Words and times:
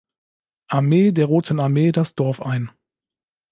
Armee 0.67 1.11
der 1.11 1.27
Roten 1.27 1.59
Armee 1.59 1.91
das 1.91 2.15
Dorf 2.15 2.41
ein. 2.41 2.71